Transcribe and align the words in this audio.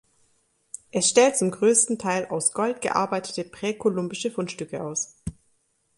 Es 0.89 1.09
stellt 1.09 1.37
zum 1.37 1.51
größten 1.51 1.99
Teil 1.99 2.25
aus 2.25 2.53
Gold 2.53 2.81
gearbeitete 2.81 3.43
präkolumbische 3.43 4.31
Fundstücke 4.31 4.81
aus. 4.81 5.21